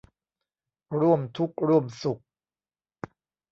[0.99, 2.21] ร่วมทุกข์ร่วมสุข